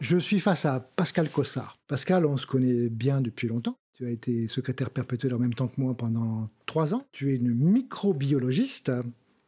[0.00, 1.76] Je suis face à Pascal Cossard.
[1.88, 3.76] Pascal, on se connaît bien depuis longtemps.
[3.92, 7.06] Tu as été secrétaire perpétuel en même temps que moi pendant trois ans.
[7.12, 8.90] Tu es une microbiologiste.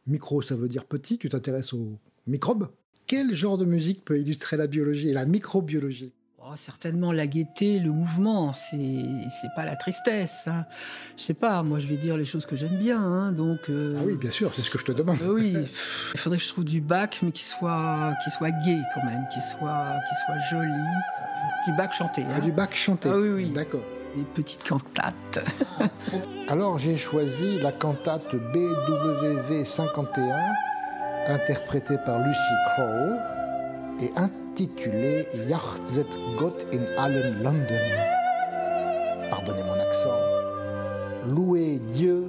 [0.05, 1.17] Micro, ça veut dire petit.
[1.17, 1.97] Tu t'intéresses aux
[2.27, 2.69] microbes.
[3.07, 6.13] Quel genre de musique peut illustrer la biologie et la microbiologie?
[6.47, 8.77] Oh, certainement la gaieté, le mouvement, c'est
[9.55, 10.47] pas la tristesse.
[10.47, 10.65] Hein.
[11.17, 13.61] Je sais pas, moi je vais dire les choses que j'aime bien, hein, donc.
[13.69, 15.17] euh, Ah oui, bien sûr, c'est ce que je te demande.
[15.23, 15.55] euh, oui,
[16.13, 19.25] il faudrait que je trouve du bac, mais qui soit qui soit gai quand même,
[19.33, 20.69] qui soit qui soit joli,
[21.65, 22.23] du bac chanté.
[22.29, 22.39] Ah, hein.
[22.41, 23.09] du bac chanté.
[23.11, 23.49] Ah oui, oui.
[23.49, 23.81] D'accord.
[24.15, 25.43] Des petites cantates.
[26.47, 30.37] Alors j'ai choisi la cantate BWV 51,
[31.27, 33.15] interprétée par Lucy Crowe
[33.99, 34.11] et
[34.55, 39.29] intitulée Jachtzet Gott in allen Landen.
[39.29, 40.17] Pardonnez mon accent.
[41.27, 42.23] Louer Dieu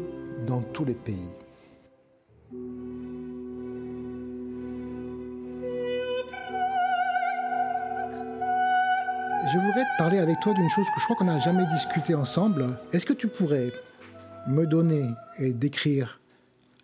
[0.45, 1.31] dans tous les pays.
[9.53, 12.17] Je voudrais te parler avec toi d'une chose que je crois qu'on n'a jamais discuté
[12.17, 12.81] ensemble.
[12.93, 13.73] Est-ce que tu pourrais
[14.49, 15.05] me donner
[15.39, 16.21] et décrire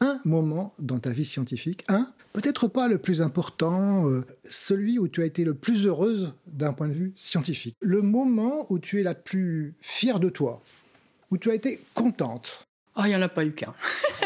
[0.01, 5.09] un moment dans ta vie scientifique, un, peut-être pas le plus important, euh, celui où
[5.09, 7.77] tu as été le plus heureuse d'un point de vue scientifique.
[7.81, 10.63] Le moment où tu es la plus fière de toi,
[11.31, 12.65] où tu as été contente.
[12.97, 13.73] Oh, il n'y en a pas eu qu'un.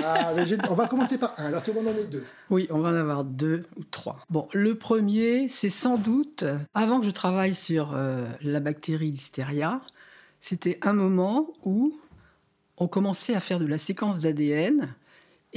[0.02, 0.34] Ah,
[0.68, 2.24] on va commencer par un, alors tu vas m'en donner deux.
[2.50, 4.20] Oui, on va en avoir deux ou trois.
[4.28, 9.80] Bon, le premier, c'est sans doute, avant que je travaille sur euh, la bactérie Listeria,
[10.40, 11.96] c'était un moment où
[12.78, 14.95] on commençait à faire de la séquence d'ADN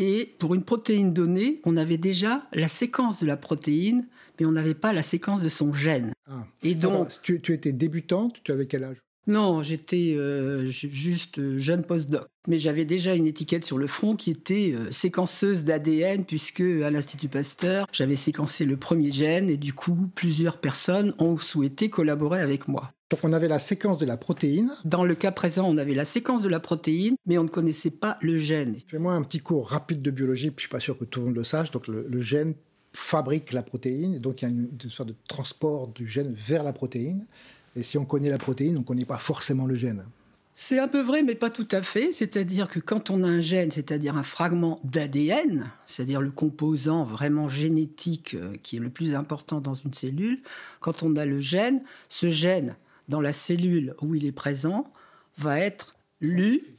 [0.01, 4.07] et pour une protéine donnée, on avait déjà la séquence de la protéine,
[4.39, 6.13] mais on n'avait pas la séquence de son gène.
[6.25, 6.47] Ah.
[6.63, 8.99] Et donc, Attends, tu, tu étais débutante, tu avais quel âge?
[9.28, 12.28] Non, j'étais euh, ju- juste jeune postdoc.
[12.47, 16.90] Mais j'avais déjà une étiquette sur le front qui était euh, séquenceuse d'ADN, puisque à
[16.90, 22.41] l'Institut Pasteur, j'avais séquencé le premier gène et du coup, plusieurs personnes ont souhaité collaborer
[22.41, 22.91] avec moi.
[23.12, 24.72] Donc on avait la séquence de la protéine.
[24.85, 27.90] Dans le cas présent, on avait la séquence de la protéine, mais on ne connaissait
[27.91, 28.78] pas le gène.
[28.88, 31.25] Fais-moi un petit cours rapide de biologie, puis je suis pas sûr que tout le
[31.28, 31.72] monde le sache.
[31.72, 32.53] Donc le, le gène
[32.94, 36.34] fabrique la protéine, et donc il y a une, une sorte de transport du gène
[36.36, 37.25] vers la protéine.
[37.79, 40.06] Et si on connaît la protéine, on ne connaît pas forcément le gène.
[40.51, 42.12] C'est un peu vrai, mais pas tout à fait.
[42.12, 47.47] C'est-à-dire que quand on a un gène, c'est-à-dire un fragment d'ADN, c'est-à-dire le composant vraiment
[47.47, 50.39] génétique euh, qui est le plus important dans une cellule,
[50.81, 52.75] quand on a le gène, ce gène,
[53.07, 54.91] dans la cellule où il est présent,
[55.38, 56.75] va être lu,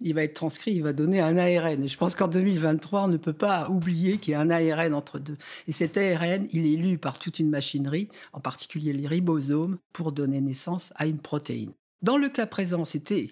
[0.00, 1.84] il va être transcrit, il va donner un ARN.
[1.84, 4.94] Et je pense qu'en 2023, on ne peut pas oublier qu'il y a un ARN
[4.94, 5.36] entre deux.
[5.68, 10.12] Et cet ARN, il est lu par toute une machinerie, en particulier les ribosomes, pour
[10.12, 11.72] donner naissance à une protéine.
[12.02, 13.30] Dans le cas présent, c'était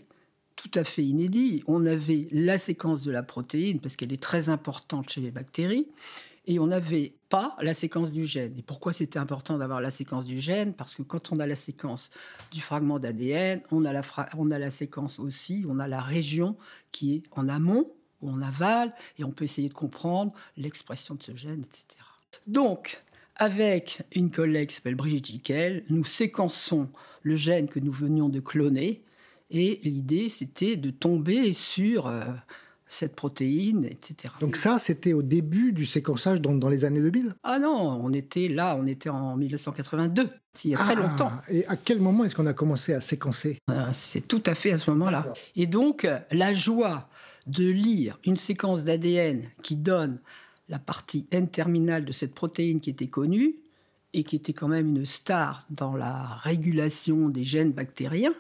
[0.56, 1.62] tout à fait inédit.
[1.66, 5.86] On avait la séquence de la protéine, parce qu'elle est très importante chez les bactéries,
[6.48, 8.54] et on n'avait pas la séquence du gène.
[8.58, 10.72] Et pourquoi c'était important d'avoir la séquence du gène?
[10.72, 12.08] Parce que quand on a la séquence
[12.50, 14.00] du fragment d'ADN, on, a la
[14.38, 16.56] on a la séquence aussi, on a la région
[16.90, 17.92] qui est en amont
[18.22, 22.00] ou en aval, et on peut essayer de comprendre l'expression de ce gène, etc.
[22.46, 23.02] Donc,
[23.36, 26.88] avec une collègue qui s'appelle Brigitte Jiquel, nous séquençons
[27.22, 29.04] le gène que nous venions de cloner,
[29.50, 32.24] et l'idée, c'était de tomber sur euh,
[32.88, 34.32] cette protéine, etc.
[34.40, 38.12] Donc ça, c'était au début du séquençage dans, dans les années 2000 Ah non, on
[38.12, 40.30] était là, on était en 1982,
[40.64, 41.32] il y a très Ah, longtemps.
[41.48, 43.58] Et à quel moment est-ce qu'on a commencé à séquencer?
[43.70, 45.32] Euh, C'est tout à fait à ce moment-là.
[45.54, 47.08] Et donc, la joie
[47.46, 50.18] de lire une séquence d'ADN qui donne
[50.68, 53.54] la partie N-terminale de cette protéine qui était connue
[54.12, 58.34] et qui était quand même une star dans la régulation des gènes bactériens,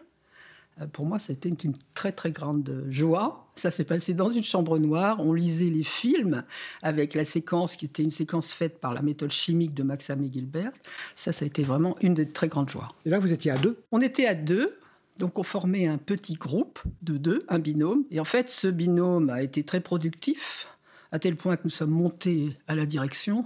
[0.92, 3.50] pour moi, c'était une très très grande joie.
[3.56, 5.18] Ça s'est passé dans une chambre noire.
[5.20, 6.44] On lisait les films
[6.82, 10.14] avec la séquence qui était une séquence faite par la méthode chimique de Max et
[10.32, 10.72] Gilbert.
[11.14, 12.88] Ça, ça a été vraiment une des très grandes joies.
[13.04, 13.82] Et là, vous étiez à deux?
[13.90, 14.78] On était à deux,
[15.18, 18.04] donc on formait un petit groupe de deux, un binôme.
[18.10, 20.68] Et en fait, ce binôme a été très productif,
[21.10, 23.44] à tel point que nous sommes montés à la direction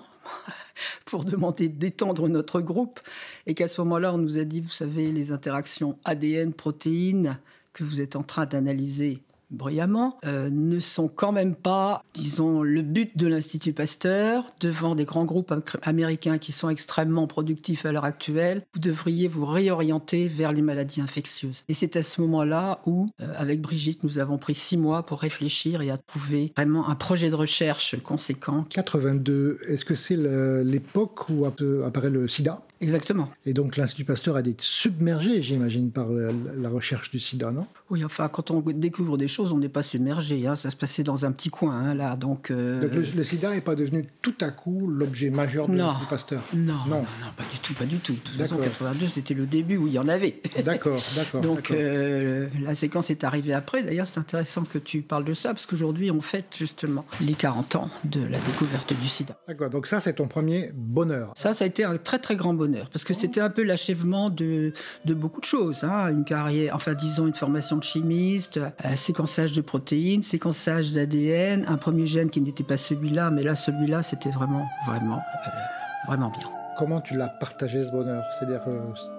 [1.05, 3.01] pour demander d'étendre notre groupe.
[3.47, 7.39] Et qu'à ce moment-là, on nous a dit, vous savez, les interactions ADN-protéines
[7.73, 9.23] que vous êtes en train d'analyser
[9.53, 15.05] brillamment, euh, ne sont quand même pas, disons, le but de l'Institut Pasteur devant des
[15.05, 15.53] grands groupes
[15.83, 18.63] américains qui sont extrêmement productifs à l'heure actuelle.
[18.75, 21.63] Vous devriez vous réorienter vers les maladies infectieuses.
[21.69, 25.21] Et c'est à ce moment-là où, euh, avec Brigitte, nous avons pris six mois pour
[25.21, 28.65] réfléchir et à trouver vraiment un projet de recherche conséquent.
[28.71, 32.63] 82, est-ce que c'est l'époque où apparaît le sida?
[32.83, 33.31] Exactement.
[33.47, 37.67] Et donc l'Institut Pasteur a été submergé, j'imagine, par la, recherche du sida, non?
[37.91, 40.47] Oui, enfin, quand on découvre des choses, on n'est pas submergé.
[40.47, 40.57] Hein.
[40.57, 42.17] Ça se passait dans un petit coin, hein, là.
[42.17, 42.81] Donc, euh,
[43.15, 46.43] le, sida n'est pas devenu tout à coup l'objet majeur de l'Institut Pasteur?
[46.55, 48.15] Non, non, non, pas du tout, pas du tout.
[48.15, 50.41] De toute façon, 82, c'était le début où il y en avait.
[50.65, 51.41] D'accord, d'accord.
[51.41, 53.83] donc euh, la séquence est arrivée après.
[53.83, 57.77] D'ailleurs, c'est intéressant que tu parles de ça, parce qu'aujourd'hui, on fête justement les 40
[57.77, 59.37] ans de la découverte du sida.
[59.47, 61.33] D'accord, donc ça, c'est ton premier bonheur.
[61.37, 64.31] Ça, ça a été un très, très grand bonheur parce que c'était un peu l'achèvement
[64.31, 64.73] de,
[65.07, 65.85] beaucoup de choses.
[65.85, 66.09] Hein.
[66.09, 71.77] Une carrière, enfin disons une formation de chimiste, un séquençage de protéines, séquençage d'ADN, un
[71.77, 76.62] premier gène qui n'était pas celui-là, mais là celui-là c'était vraiment, vraiment, euh, vraiment bien.
[76.77, 78.25] Comment tu l'as partagé ce bonheur?
[78.33, 78.71] C'est-à-dire que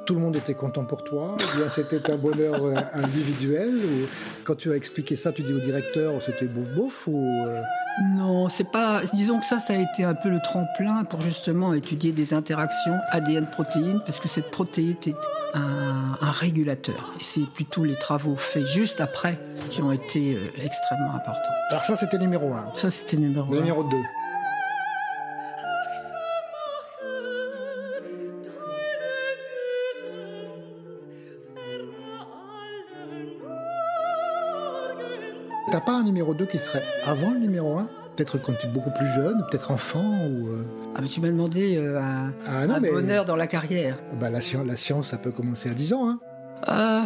[0.05, 4.07] tout le monde était content pour toi ou bien c'était un bonheur euh, individuel ou
[4.43, 7.61] Quand tu as expliqué ça, tu dis au directeur c'était bouf bouf ou euh?
[8.01, 9.01] Non, c'est pas.
[9.13, 12.97] Disons que ça, ça a été un peu le tremplin pour justement étudier des interactions
[13.11, 15.13] ADN-protéines parce que cette protéine est
[15.53, 17.13] un, régulateur.
[17.19, 19.37] Et c'est plutôt les travaux faits juste après
[19.69, 21.53] qui ont été euh, extrêmement importants.
[21.69, 22.71] Alors ça, c'était numéro 1.
[22.75, 23.57] Ça, c'était numéro 1.
[23.57, 23.97] Numéro 2.
[35.73, 38.69] T'as pas un numéro 2 qui serait avant le numéro 1 Peut-être quand tu es
[38.69, 40.49] beaucoup plus jeune, peut-être enfant ou...
[40.49, 43.97] Euh ah mais tu m'as demandé euh, un, ah bonheur dans la carrière.
[44.21, 46.07] Bah, la, science, la science, ça peut commencer à 10 ans.
[46.07, 46.19] Hein.
[46.67, 47.01] Euh,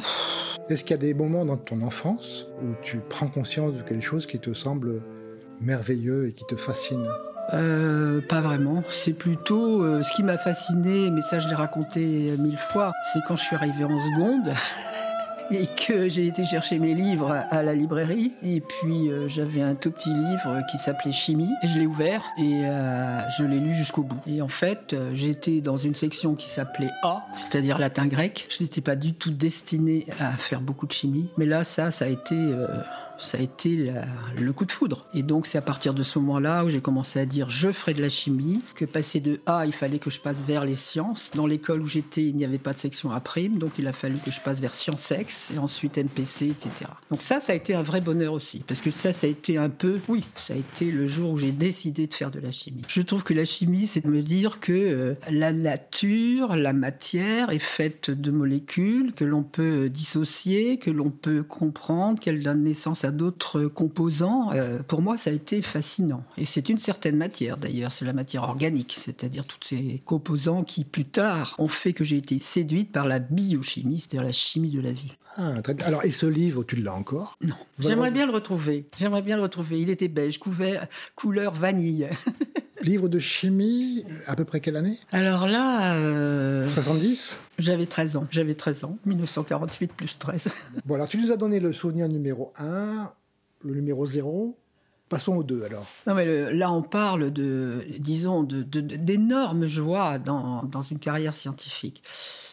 [0.67, 4.03] Est-ce qu'il y a des moments dans ton enfance où tu prends conscience de quelque
[4.03, 5.01] chose qui te semble
[5.61, 7.07] merveilleux et qui te fascine?
[7.51, 8.83] Pas vraiment.
[8.89, 13.37] C'est plutôt ce qui m'a fasciné, mais ça je l'ai raconté mille fois, c'est quand
[13.37, 14.51] je suis arrivé en seconde.
[15.51, 18.33] et que j'ai été chercher mes livres à la librairie.
[18.43, 22.23] Et puis euh, j'avais un tout petit livre qui s'appelait Chimie et je l'ai ouvert
[22.37, 24.19] et euh, je l'ai lu jusqu'au bout.
[24.27, 28.47] Et en fait, euh, j'étais dans une section qui s'appelait A, c'est-à-dire latin grec.
[28.49, 32.05] Je n'étais pas du tout destiné à faire beaucoup de chimie, mais là ça, ça
[32.05, 32.35] a été
[33.19, 33.93] ça a été
[34.37, 35.01] le coup de foudre.
[35.13, 37.93] Et donc c'est à partir de ce moment-là où j'ai commencé à dire je ferai
[37.93, 41.31] de la chimie, que passer de A, il fallait que je passe vers les sciences.
[41.35, 43.21] Dans l'école où j'étais, il n'y avait pas de section A',
[43.57, 46.89] donc il a fallu que je passe vers sciences X et ensuite MPC, etc.
[47.11, 49.57] Donc ça, ça a été un vrai bonheur aussi, parce que ça, ça a été
[49.57, 52.51] un peu, oui, ça a été le jour où j'ai décidé de faire de la
[52.51, 52.81] chimie.
[52.87, 57.51] Je trouve que la chimie, c'est de me dire que euh, la nature, la matière
[57.51, 63.03] est faite de molécules que l'on peut dissocier, que l'on peut comprendre, qu'elle donne naissance
[63.03, 66.23] à d'autres composants, euh, pour moi, ça a été fascinant.
[66.37, 70.83] Et c'est une certaine matière, d'ailleurs, c'est la matière organique, c'est-à-dire tous ces composants qui,
[70.83, 74.81] plus tard, ont fait que j'ai été séduite par la biochimie, c'est-à-dire la chimie de
[74.81, 75.15] la vie.
[75.35, 75.85] Ah, très bien.
[75.85, 77.37] Alors, et ce livre, tu l'as encore?
[77.41, 77.55] Non.
[77.79, 78.87] J'aimerais bien le retrouver.
[78.97, 79.79] J'aimerais bien le retrouver.
[79.79, 82.09] Il était beige, couvert, couleur vanille.
[82.81, 84.97] Livre de chimie, à peu près quelle année?
[85.11, 85.95] Alors là...
[86.73, 88.27] 70 euh, J'avais 13 ans.
[88.29, 88.97] J'avais 13 ans.
[89.05, 90.49] 1948 plus 13.
[90.85, 93.11] Bon, alors tu nous as donné le souvenir numéro 1,
[93.63, 94.55] le numéro 0.
[95.09, 95.85] Passons au 2 alors.
[96.05, 102.03] Non, mais là, on parle de, disons, d'énormes de, joies dans, dans, une carrière scientifique.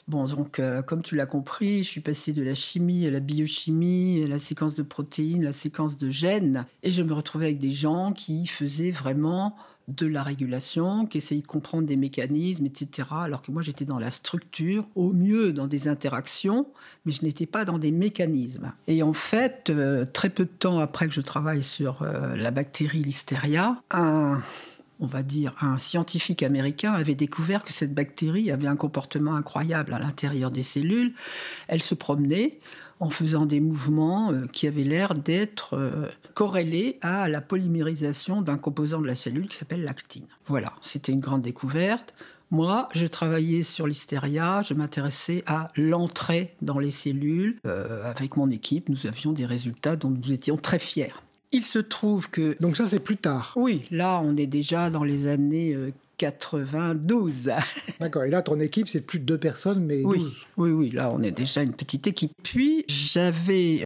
[0.07, 3.19] Bon, donc, euh, comme tu l'as compris, je suis passé de la chimie à la
[3.19, 7.59] biochimie, à la séquence de protéines, la séquence de gènes, et je me retrouvais avec
[7.59, 9.57] des gens qui faisaient vraiment
[9.89, 13.09] de la régulation, qui de comprendre des mécanismes, etc.
[13.11, 16.67] Alors que moi, j'étais dans la structure, au mieux dans des interactions,
[17.05, 18.73] mais je n'étais pas dans des mécanismes.
[18.87, 22.51] Et en fait, euh, très peu de temps après que je travaille sur euh, la
[22.51, 24.41] bactérie Listeria, un
[25.01, 29.93] on va dire, un scientifique américain avait découvert que cette bactérie avait un comportement incroyable
[29.93, 31.15] à l'intérieur des cellules.
[31.67, 32.61] Elle se promenait,
[33.01, 35.77] en faisant des mouvements euh, qui avaient l'air d'être
[36.35, 40.27] euh, corrélés à la polymérisation d'un composant de la cellule qui s'appelle l'actine.
[40.47, 42.15] Voilà, c'était une grande découverte.
[42.51, 47.57] Moi, je travaillais sur l'hystéria, je m'intéressais à l'entrée dans les cellules.
[47.67, 51.13] Euh, avec mon équipe, nous avions des résultats dont nous étions très fiers.
[51.53, 52.57] Il se trouve que...
[52.61, 53.53] Donc ça, c'est plus tard.
[53.57, 55.77] Oui, là, on est déjà dans les années
[56.19, 57.51] 92.
[58.01, 58.25] D'accord.
[58.25, 60.25] Et là, ton équipe, c'est plus de deux personnes, mais oui,
[60.57, 62.33] Oui, oui, là, on est déjà une petite équipe.
[62.43, 63.84] Puis, j'avais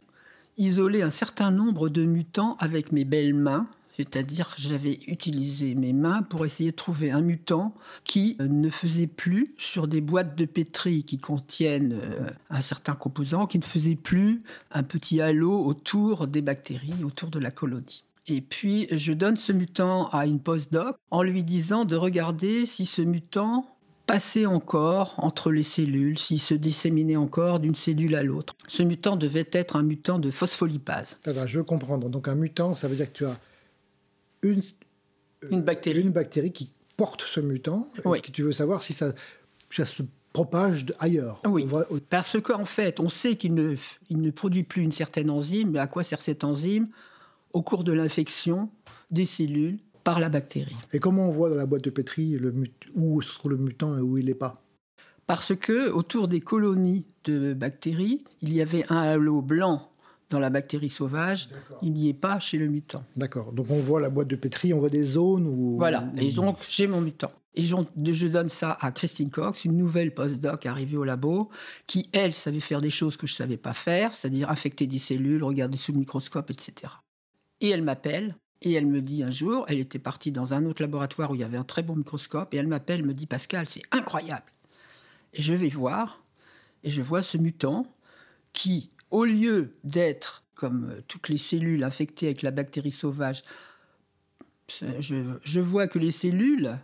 [0.59, 3.67] isolé un certain nombre de mutants avec mes belles mains.
[3.97, 7.73] C'est-à-dire j'avais utilisé mes mains pour essayer de trouver un mutant
[8.05, 12.93] qui euh, ne faisait plus sur des boîtes de pétri qui contiennent euh, un certain
[12.93, 18.05] composant, qui ne faisait plus un petit halo autour des bactéries, autour de la colonie.
[18.27, 22.85] Et puis je donne ce mutant à une postdoc en lui disant de regarder si
[22.85, 23.75] ce mutant
[24.09, 28.55] passait encore entre les cellules, s'il se disséminait encore d'une cellule à l'autre.
[28.67, 31.19] Ce mutant devait être un mutant de phospholipase.
[31.25, 32.09] je veux comprendre.
[32.09, 33.39] Donc un mutant, ça veut dire que tu as
[34.41, 34.63] une,
[35.51, 36.01] une, bactérie.
[36.01, 38.17] une bactérie qui porte ce mutant, oui.
[38.17, 39.13] et que tu veux savoir si ça,
[39.69, 40.01] se
[40.33, 41.39] propage ailleurs.
[41.45, 41.67] Oui,
[42.09, 43.75] parce qu'en fait, on sait qu'il ne,
[44.09, 46.87] il ne produit plus une certaine enzyme, mais à quoi sert cette enzyme?
[47.53, 48.71] Au cours de l'infection
[49.11, 49.77] des cellules
[50.09, 50.75] par la bactérie.
[50.93, 52.53] Et comment on voit dans la boîte de pétri le
[52.95, 54.61] où se trouve le mutant et où il n'est pas?
[55.27, 59.91] Parce que autour des colonies de bactéries, il y avait un halo blanc
[60.31, 61.49] dans la bactérie sauvage,
[61.81, 63.03] il n'y est pas chez le mutant.
[63.15, 63.51] D'accord.
[63.51, 65.77] Donc on voit la boîte de pétri, on voit des zones où...
[65.77, 66.11] Voilà.
[66.17, 67.29] Et donc j'ai mon mutant.
[67.55, 71.49] Et je donne ça à Christine Cox, une nouvelle postdoc arrivée au labo,
[71.87, 74.99] qui, elle, savait faire des choses que je ne savais pas faire, c'est-à-dire infecter des
[74.99, 76.93] cellules, regarder sous le microscope, etc.
[77.59, 80.81] Et elle m'appelle et elle me dit un jour, elle était partie dans un autre
[80.81, 83.69] laboratoire où il y avait un très bon microscope, et elle m'appelle, me dit Pascal,
[83.69, 84.51] c'est incroyable.
[85.33, 86.21] Et je vais voir,
[86.83, 87.91] et je vois ce mutant
[88.51, 93.43] qui, au lieu d'être comme toutes les cellules infectées avec la bactérie sauvage,
[94.67, 96.77] je, vois que les cellules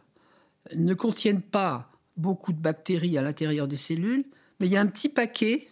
[0.74, 4.24] ne contiennent pas beaucoup de bactéries à l'intérieur des cellules,
[4.60, 5.68] mais il y a un petit paquet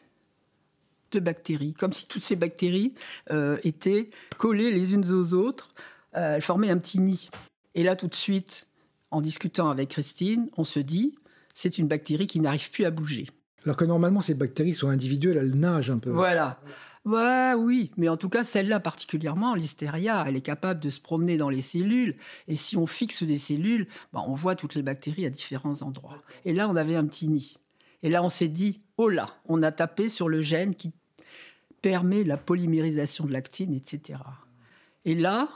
[1.12, 2.93] de bactéries, comme si toutes ces bactéries
[3.31, 5.74] euh, étaient collées les unes aux autres
[6.15, 7.29] euh, elle formait un petit nid.
[7.75, 8.67] Et là, tout de suite,
[9.12, 11.15] en discutant avec Christine, on se dit,
[11.53, 13.27] c'est une bactérie qui n'arrive plus à bouger.
[13.65, 16.12] Alors que normalement, ces bactéries sont individuelles, elles nagent un peu.
[16.12, 16.60] Voilà.
[17.05, 21.38] Ouais, oui, mais en tout cas, celle-là particulièrement, l'hystéria, elle est capable de se promener
[21.38, 22.15] dans les cellules.
[22.48, 26.17] Et si on fixe des cellules, ben, on voit toutes les bactéries à différents endroits.
[26.46, 27.58] Et là, on avait un petit nid.
[28.03, 30.93] Et là, on s'est dit, oh là, on a tapé sur le gène qui
[31.82, 34.20] permet la polymérisation de l'actine, etc.
[35.03, 35.50] Et là,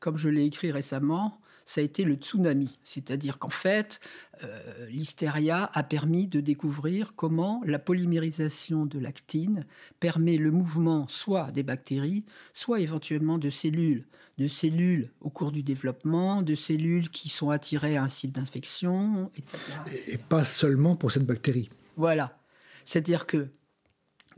[0.00, 2.78] comme je l'ai écrit récemment, ça a été le tsunami.
[2.82, 4.00] C'est-à-dire qu'en fait,
[4.42, 9.66] euh, l'hystéria a permis de découvrir comment la polymérisation de l'actine
[10.00, 12.24] permet le mouvement soit des bactéries,
[12.54, 14.06] soit éventuellement de cellules.
[14.38, 19.30] De cellules au cours du développement, de cellules qui sont attirées à un site d'infection,
[19.36, 19.58] etc.
[20.06, 21.68] Et pas seulement pour cette bactérie.
[21.96, 22.38] Voilà.
[22.86, 23.48] C'est-à-dire que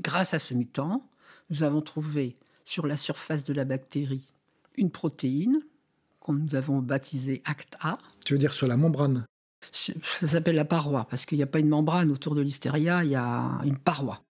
[0.01, 1.09] grâce à ce mutant,
[1.49, 4.35] nous avons trouvé sur la surface de la bactérie
[4.81, 5.61] une protéine
[6.19, 7.99] qu'on nous avons baptisée ACTA.
[8.25, 9.25] Tu veux dire sur la membrane?
[9.71, 13.11] Ça s'appelle la paroi, parce qu'il n'y a pas une membrane autour de l'hystéria, il
[13.11, 14.23] y a une paroi.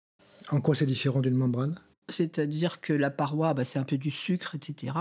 [0.50, 1.76] En quoi c'est différent d'une membrane?
[2.08, 4.92] C'est-à-dire que la paroi, bah, c'est un peu du sucre, etc.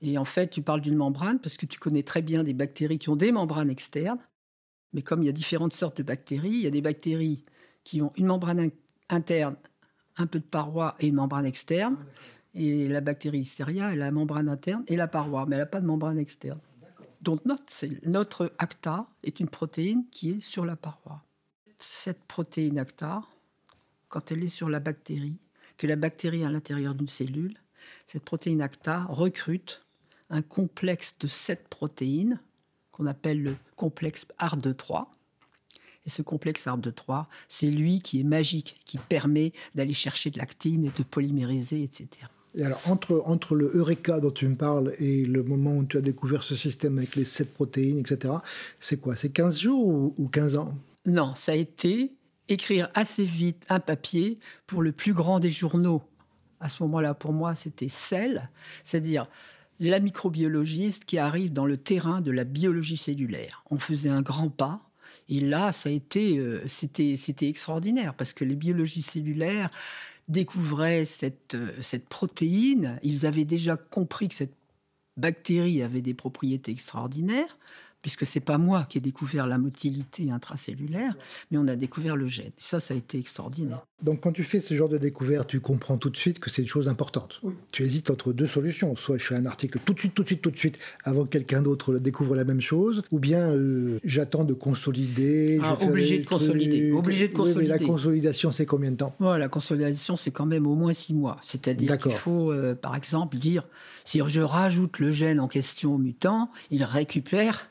[0.00, 2.98] Et en fait, tu parles d'une membrane parce que tu connais très bien des bactéries
[2.98, 4.18] qui ont des membranes externes.
[4.92, 7.44] Mais comme il y a différentes sortes de bactéries, il y a des bactéries
[7.84, 8.70] qui ont une membrane
[9.08, 9.54] interne,
[10.16, 11.96] un peu de paroi et une membrane externe.
[12.54, 15.66] Et la bactérie Listeria, elle a la membrane interne et la paroi, mais elle n'a
[15.66, 16.60] pas de membrane externe.
[17.22, 17.64] Donc notre,
[18.04, 21.22] notre ACTA est une protéine qui est sur la paroi.
[21.78, 23.22] Cette protéine ACTA,
[24.08, 25.38] quand elle est sur la bactérie,
[25.78, 27.54] que la bactérie est à l'intérieur d'une cellule,
[28.06, 29.78] cette protéine ACTA recrute
[30.30, 32.38] un complexe de sept protéines
[32.90, 35.06] qu'on appelle le complexe AR2-3.
[36.04, 40.84] Et ce complexe AR2-3, c'est lui qui est magique, qui permet d'aller chercher de l'actine
[40.84, 42.26] et de polymériser, etc.
[42.60, 46.42] Alors, entre, le Eureka dont tu me parles et le moment où tu as découvert
[46.42, 48.34] ce système avec les sept protéines, etc.,
[48.78, 49.16] c'est quoi?
[49.16, 50.74] C'est 15 jours ou, 15 ans?
[51.06, 52.10] Non, ça a été
[52.48, 56.02] écrire assez vite un papier pour le plus grand des journaux.
[56.60, 58.48] À ce moment-là, pour moi, c'était Cell,
[58.84, 59.26] c'est-à-dire
[59.80, 63.64] la microbiologiste qui arrive dans le terrain de la biologie cellulaire.
[63.70, 64.78] On faisait un grand pas.
[65.28, 69.70] Et là, ça a été, euh, c'était, c'était extraordinaire parce que les biologies cellulaires,
[70.28, 74.54] découvraient cette, euh, cette protéine, ils avaient déjà compris que cette
[75.16, 77.58] bactérie avait des propriétés extraordinaires
[78.02, 81.16] puisque c'est pas moi qui ai découvert la motilité intracellulaire,
[81.50, 82.50] mais on a découvert le gène.
[82.58, 83.86] ça, ça a été extraordinaire.
[84.02, 86.62] Donc quand tu fais ce genre de découverte, tu comprends tout de suite que c'est
[86.62, 87.40] une chose importante.
[87.72, 88.96] Tu hésites entre deux solutions.
[88.96, 91.24] Soit je fais un article tout de suite, tout de suite, tout de suite, avant
[91.24, 95.60] que quelqu'un d'autre découvre la même chose, ou bien euh, j'attends de consolider.
[95.62, 96.90] Ah, obligé de consolider.
[96.90, 97.72] Obligé de consolider.
[97.72, 99.14] mais la consolidation, c'est combien de temps?
[99.20, 101.38] La consolidation, c'est quand même au moins six mois.
[101.40, 103.64] C'est-à-dire qu'il faut, euh, par exemple, dire
[104.04, 107.68] si je rajoute le gène en question au mutant, il récupère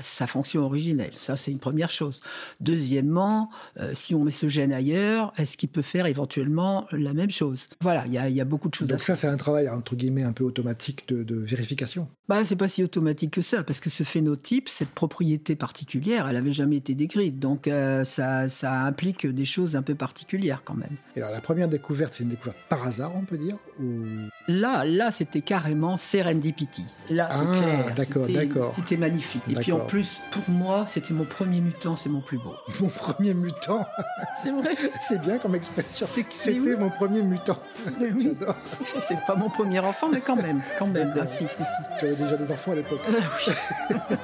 [0.00, 1.12] sa fonction originelle.
[1.14, 2.20] Ça, c'est une première chose.
[2.60, 7.30] Deuxièmement, euh, si on met ce gène ailleurs, est-ce qu'il peut faire éventuellement la même
[7.30, 7.66] chose?
[7.80, 8.88] Voilà, il y, a beaucoup de choses.
[8.88, 12.08] Donc ça, c'est un travail entre guillemets un peu automatique de, vérification.
[12.28, 16.36] Bah, c'est pas si automatique que ça, parce que ce phénotype, cette propriété particulière, elle
[16.36, 17.38] avait jamais été décrite.
[17.38, 20.96] Donc euh, ça, ça implique des choses un peu particulières quand même.
[21.16, 24.04] Et alors la première découverte, c'est une découverte par hasard, on peut dire ou...
[24.48, 26.86] Là, là, c'était carrément serendipity.
[27.10, 27.94] Là, c'est ah, clair.
[27.94, 28.72] D'accord, d'accord.
[28.74, 29.42] C'était magnifique.
[29.50, 32.54] Et puis en plus, pour moi, c'était mon premier mutant, c'est mon plus beau.
[32.80, 33.86] Mon premier mutant
[34.42, 36.06] C'est vrai C'est bien comme expression.
[36.08, 37.58] C'était mon premier mutant.
[38.00, 38.56] J'adore.
[38.64, 40.62] C'est pas mon premier enfant, mais quand même.
[40.78, 41.12] Quand même.
[41.20, 41.98] Ah, si, si, si.
[41.98, 43.00] Tu avais déjà des enfants à l'époque.
[43.08, 44.16] Euh, oui.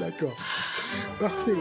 [0.00, 0.36] d'accord.
[1.20, 1.52] Parfait.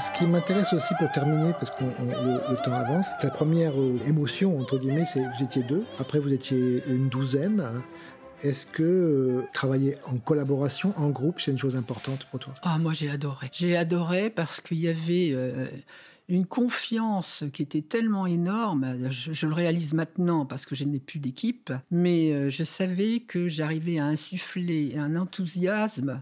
[0.00, 4.58] Ce qui m'intéresse aussi pour terminer, parce que le, temps avance, la première euh, émotion,
[4.58, 5.84] entre guillemets, c'est vous étiez deux.
[5.98, 7.82] Après, vous étiez une douzaine.
[8.42, 12.52] Est-ce que euh, travailler en collaboration, en groupe, c'est une chose importante pour toi?
[12.62, 13.48] Ah, moi j'ai adoré.
[13.52, 15.66] J'ai adoré parce qu'il y avait euh,
[16.28, 19.08] une confiance qui était tellement énorme.
[19.10, 23.48] Je, je, le réalise maintenant parce que je n'ai plus d'équipe, mais je savais que
[23.48, 26.20] j'arrivais à insuffler un enthousiasme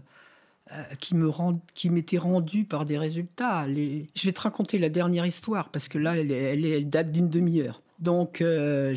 [0.99, 3.67] qui me rend, qui m'était rendu par des résultats.
[3.67, 7.81] Je vais te raconter la dernière histoire parce que là, elle, date d'une demi-heure.
[7.99, 8.93] Donc, euh,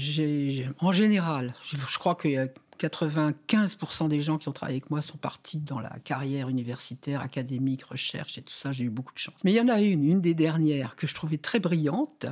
[0.80, 5.02] en général, je, je crois y a 95% des gens qui ont travaillé avec moi
[5.02, 8.72] sont partis dans la carrière universitaire, académique, recherche et tout ça.
[8.72, 9.36] J'ai eu beaucoup de chance.
[9.44, 12.26] Mais il y en a une, une des dernières, que je trouvais très brillante,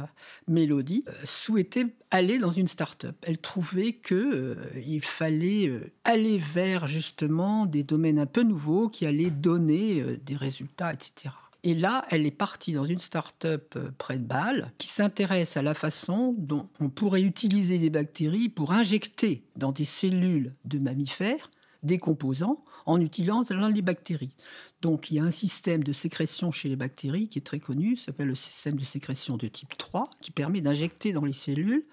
[0.48, 3.16] Mélodie, euh, souhaitait aller dans une start-up.
[3.22, 9.06] Elle trouvait qu'il euh, fallait euh, aller vers justement des domaines un peu nouveaux qui
[9.06, 11.30] allaient donner des résultats, etc.
[11.66, 15.62] Et là, elle est partie dans une start-up euh, près de Bâle qui s'intéresse à
[15.62, 21.50] la façon dont on pourrait utiliser des bactéries pour injecter dans des cellules de mammifères
[21.82, 23.40] des composants en utilisant
[23.74, 24.34] les bactéries.
[24.82, 27.96] Donc il y a un système de sécrétion chez les bactéries qui est très connu,
[27.96, 31.86] s'appelle le système de sécrétion de type 3, qui permet d'injecter dans les cellules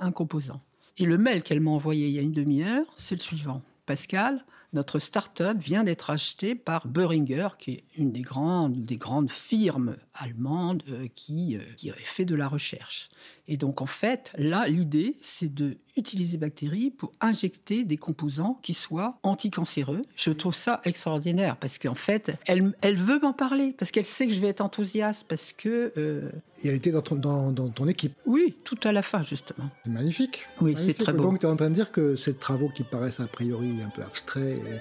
[0.00, 0.60] un composant.
[0.98, 3.62] Et le mail qu'elle m'a envoyé il y a une demi-heure, c'est le suivant.
[3.86, 9.30] Pascal, notre start-up vient d'être achetée par Boehringer, qui est une des grandes, des grandes
[9.30, 13.08] firmes allemandes euh, qui, euh, qui fait de la recherche.
[13.46, 18.74] Et donc, en fait, là, l'idée, c'est de utiliser bactéries pour injecter des composants qui
[18.74, 20.02] soient anticancéreux.
[20.16, 24.26] Je trouve ça extraordinaire parce qu'en fait, elle, elle veut m'en parler parce qu'elle sait
[24.26, 25.92] que je vais être enthousiaste parce que.
[25.96, 26.30] Euh...
[26.62, 28.14] Et elle était dans ton, dans, dans ton équipe.
[28.24, 29.68] Oui, tout à la fin justement.
[29.84, 30.46] C'est magnifique.
[30.60, 31.22] Oui, c'est très beau.
[31.22, 33.90] Donc, tu es en train de dire que ces travaux qui paraissent a priori un
[33.90, 34.80] peu abstraits et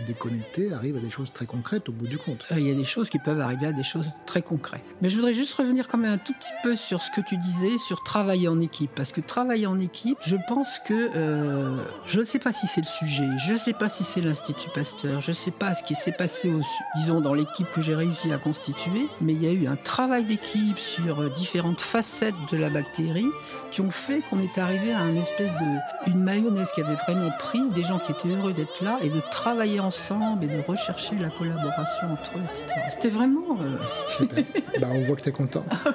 [0.00, 2.44] déconnecté arrive à des choses très concrètes au bout du compte.
[2.52, 4.82] Euh, il y a des choses qui peuvent arriver à des choses très concrètes.
[5.02, 7.36] Mais je voudrais juste revenir quand même un tout petit peu sur ce que tu
[7.36, 8.90] disais sur travailler en équipe.
[8.94, 12.80] Parce que travailler en équipe, je pense que euh, je ne sais pas si c'est
[12.80, 15.82] le sujet, je ne sais pas si c'est l'Institut Pasteur, je ne sais pas ce
[15.82, 16.50] qui s'est passé,
[16.96, 20.24] disons, dans l'équipe que j'ai réussi à constituer, mais il y a eu un travail
[20.24, 23.30] d'équipe sur euh, différentes facettes de la bactérie
[23.70, 27.30] qui ont fait qu'on est arrivé à une espèce de une mayonnaise qui avait vraiment
[27.38, 31.16] pris, des gens qui étaient heureux d'être là et de travailler ensemble et de rechercher
[31.16, 32.80] la collaboration entre eux, etc.
[32.90, 33.58] C'était vraiment.
[33.60, 33.78] Euh,
[34.80, 35.66] bah, on voit que tu es contente.
[35.84, 35.94] Ah